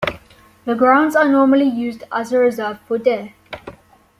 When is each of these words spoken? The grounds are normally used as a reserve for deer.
The 0.65 0.73
grounds 0.73 1.15
are 1.15 1.27
normally 1.29 1.67
used 1.67 2.03
as 2.11 2.31
a 2.33 2.39
reserve 2.39 2.79
for 2.87 2.97
deer. 2.97 3.35